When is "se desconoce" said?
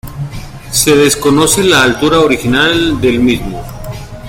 0.71-1.63